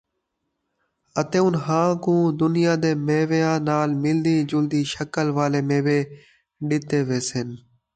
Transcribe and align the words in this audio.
اَتے 1.19 1.39
انھاں 1.45 1.89
کُوں 2.03 2.23
دنیا 2.39 2.73
دے 2.83 2.91
میویاں 3.05 3.57
نال 3.67 3.89
مِلدی 4.03 4.35
جُلدی 4.49 4.81
شکل 4.93 5.27
والے 5.37 5.61
میوے 5.67 5.99
ݙِتے 6.67 6.99
ویسن، 7.07 7.47